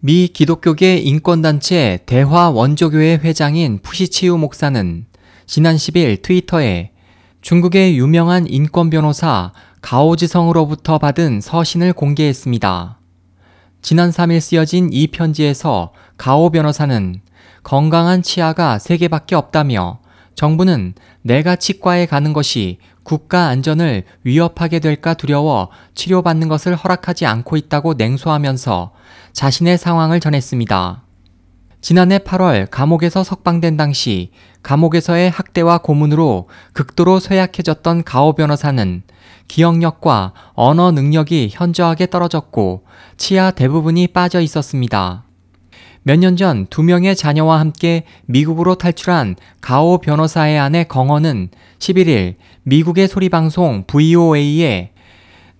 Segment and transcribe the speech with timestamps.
[0.00, 5.06] 미 기독교계 인권단체 대화 원조교회 회장인 푸시치우 목사는
[5.44, 6.92] 지난 10일 트위터에
[7.40, 13.00] 중국의 유명한 인권 변호사 가오지성으로부터 받은 서신을 공개했습니다.
[13.82, 17.20] 지난 3일 쓰여진 이 편지에서 가오 변호사는
[17.64, 19.98] 건강한 치아가 3개밖에 없다며
[20.38, 27.94] 정부는 내가 치과에 가는 것이 국가 안전을 위협하게 될까 두려워 치료받는 것을 허락하지 않고 있다고
[27.94, 28.92] 냉소하면서
[29.32, 31.02] 자신의 상황을 전했습니다.
[31.80, 34.30] 지난해 8월 감옥에서 석방된 당시
[34.62, 39.02] 감옥에서의 학대와 고문으로 극도로 쇠약해졌던 가오 변호사는
[39.48, 42.84] 기억력과 언어 능력이 현저하게 떨어졌고
[43.16, 45.24] 치아 대부분이 빠져 있었습니다.
[46.02, 53.08] 몇 년 전 두 명의 자녀와 함께 미국으로 탈출한 가오 변호사의 아내 경언은 11일 미국의
[53.08, 54.90] 소리방송 VOA에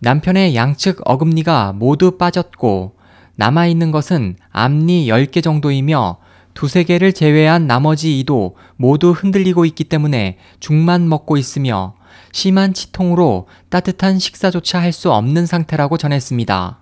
[0.00, 2.94] 남편의 양측 어금니가 모두 빠졌고
[3.36, 6.18] 남아있는 것은 앞니 10개 정도이며
[6.54, 11.94] 두세 개를 제외한 나머지 이도 모두 흔들리고 있기 때문에 죽만 먹고 있으며
[12.32, 16.80] 심한 치통으로 따뜻한 식사조차 할 수 없는 상태라고 전했습니다.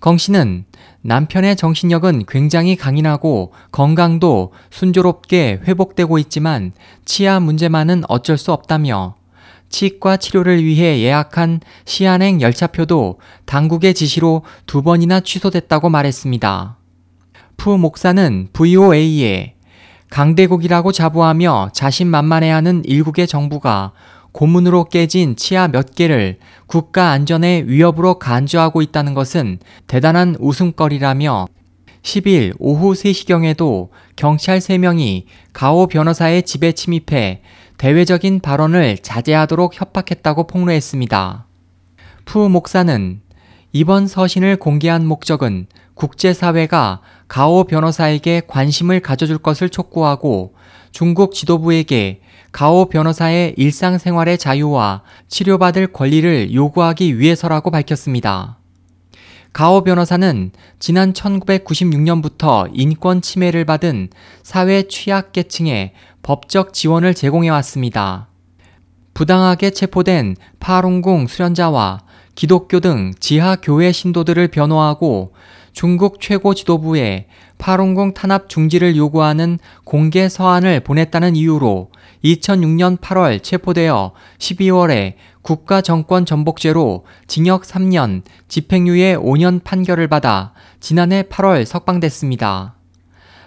[0.00, 0.64] 경 씨는
[1.02, 6.72] 남편의 정신력은 굉장히 강인하고 건강도 순조롭게 회복되고 있지만
[7.04, 9.16] 치아 문제만은 어쩔 수 없다며
[9.68, 16.78] 치과 치료를 위해 예약한 시안행 열차표도 당국의 지시로 두 번이나 취소됐다고 말했습니다.
[17.56, 19.54] 푸 목사는 VOA에
[20.10, 23.92] 강대국이라고 자부하며 자신만만해하는 일국의 정부가
[24.36, 31.46] 고문으로 깨진 치아 몇 개를 국가 안전의 위협으로 간주하고 있다는 것은 대단한 웃음거리라며
[32.02, 37.40] 10일 오후 3시경에도 경찰 3명이 가오 변호사의 집에 침입해
[37.78, 41.46] 대외적인 발언을 자제하도록 협박했다고 폭로했습니다.
[42.26, 43.22] 푸 목사는
[43.72, 50.52] 이번 서신을 공개한 목적은 국제사회가 가오 변호사에게 관심을 가져줄 것을 촉구하고
[50.96, 58.56] 중국 지도부에게 가오 변호사의 일상생활의 자유와 치료받을 권리를 요구하기 위해서라고 밝혔습니다.
[59.52, 64.08] 가오 변호사는 지난 1996년부터 인권 침해를 받은
[64.42, 65.92] 사회 취약계층에
[66.22, 68.28] 법적 지원을 제공해 왔습니다.
[69.12, 72.04] 부당하게 체포된 파룬궁 수련자와
[72.34, 75.34] 기독교 등 지하 교회 신도들을 변호하고
[75.76, 77.26] 중국 최고 지도부에
[77.58, 81.90] 파룬궁 탄압 중지를 요구하는 공개 서한을 보냈다는 이유로
[82.24, 91.66] 2006년 8월 체포되어 12월에 국가 정권 전복죄로 징역 3년, 집행유예 5년 판결을 받아 지난해 8월
[91.66, 92.76] 석방됐습니다.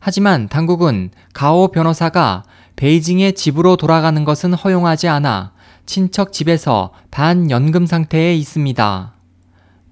[0.00, 2.42] 하지만 당국은 가오 변호사가
[2.74, 5.52] 베이징의 집으로 돌아가는 것은 허용하지 않아
[5.86, 9.15] 친척 집에서 반연금 상태에 있습니다.